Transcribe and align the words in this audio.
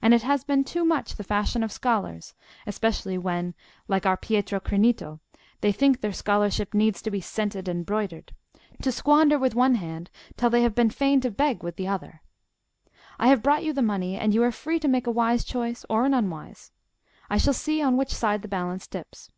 And 0.00 0.14
it 0.14 0.22
has 0.22 0.44
been 0.44 0.62
too 0.62 0.84
much 0.84 1.16
the 1.16 1.24
fashion 1.24 1.64
of 1.64 1.72
scholars, 1.72 2.32
especially 2.64 3.18
when, 3.18 3.56
like 3.88 4.06
our 4.06 4.16
Pietro 4.16 4.60
Crinito, 4.60 5.18
they 5.62 5.72
think 5.72 6.00
their 6.00 6.12
scholarship 6.12 6.74
needs 6.74 7.02
to 7.02 7.10
be 7.10 7.20
scented 7.20 7.66
and 7.66 7.84
broidered, 7.84 8.32
to 8.82 8.92
squander 8.92 9.36
with 9.36 9.56
one 9.56 9.74
hand 9.74 10.10
till 10.36 10.48
they 10.48 10.62
have 10.62 10.76
been 10.76 10.90
fain 10.90 11.20
to 11.22 11.30
beg 11.32 11.64
with 11.64 11.74
the 11.74 11.88
other. 11.88 12.22
I 13.18 13.26
have 13.26 13.42
brought 13.42 13.64
you 13.64 13.72
the 13.72 13.82
money, 13.82 14.16
and 14.16 14.32
you 14.32 14.44
are 14.44 14.52
free 14.52 14.78
to 14.78 14.86
make 14.86 15.08
a 15.08 15.10
wise 15.10 15.42
choice 15.44 15.84
or 15.90 16.04
an 16.04 16.14
unwise: 16.14 16.70
I 17.28 17.36
shall 17.38 17.52
see 17.52 17.82
on 17.82 17.96
which 17.96 18.14
side 18.14 18.42
the 18.42 18.46
balance 18.46 18.86
dips. 18.86 19.28